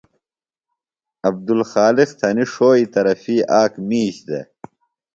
[1.27, 4.45] عبدلخالق تھنیۡ ݜوئی طرفی آک مِیش دےۡ